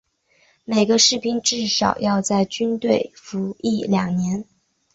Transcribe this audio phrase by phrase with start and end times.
[0.65, 4.43] 每个士兵至少要在军队服役两年。